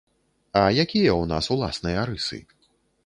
А 0.61 0.63
якія 0.83 1.11
ў 1.15 1.23
нас 1.33 1.51
уласныя 1.57 2.07
рысы? 2.11 2.39